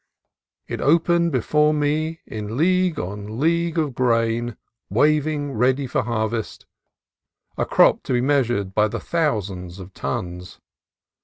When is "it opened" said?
0.67-1.31